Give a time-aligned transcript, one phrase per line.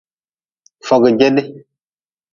[0.87, 1.43] Fojede.